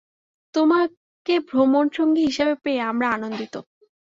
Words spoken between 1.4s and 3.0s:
ভ্রমনসঙ্গী হিসেবে পেয়ে